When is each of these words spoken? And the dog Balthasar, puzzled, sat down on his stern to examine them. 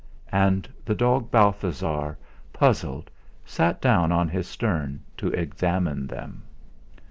And 0.33 0.67
the 0.83 0.95
dog 0.95 1.29
Balthasar, 1.29 2.17
puzzled, 2.51 3.11
sat 3.45 3.79
down 3.79 4.11
on 4.11 4.27
his 4.29 4.47
stern 4.47 5.03
to 5.17 5.27
examine 5.27 6.07
them. 6.07 6.41